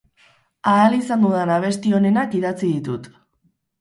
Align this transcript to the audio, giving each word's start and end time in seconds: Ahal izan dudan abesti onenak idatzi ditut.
Ahal 0.71 0.95
izan 0.99 1.21
dudan 1.27 1.53
abesti 1.57 1.93
onenak 1.99 2.33
idatzi 2.41 2.67
ditut. 2.71 3.11